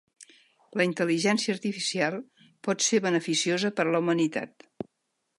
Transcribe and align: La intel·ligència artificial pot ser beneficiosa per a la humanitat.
La 0.79 0.85
intel·ligència 0.87 1.53
artificial 1.57 2.17
pot 2.67 2.85
ser 2.85 3.01
beneficiosa 3.07 3.71
per 3.81 3.85
a 3.87 3.93
la 3.97 4.01
humanitat. 4.05 4.67